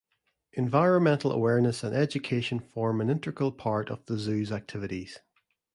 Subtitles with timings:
[0.53, 5.19] Environmental awareness and education form an integral part of the zoo's activities.